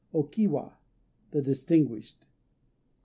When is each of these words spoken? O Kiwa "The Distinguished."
O 0.11 0.23
Kiwa 0.23 0.79
"The 1.29 1.43
Distinguished." 1.43 2.25